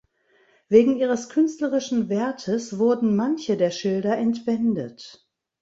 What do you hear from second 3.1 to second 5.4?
manche der Schilder entwendet.